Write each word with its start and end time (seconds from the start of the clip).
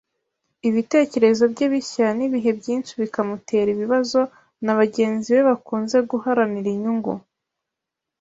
Ibitekerezo 0.69 1.43
bye 1.53 1.65
bishya 1.73 2.07
nibihe 2.17 2.51
byinshi 2.59 2.91
bikamutera 3.01 3.67
ibibazo 3.75 4.19
na 4.63 4.73
bagenzi 4.79 5.27
be 5.35 5.41
bakunze 5.49 5.97
guharanira 6.09 6.69
inyungu. 6.75 7.13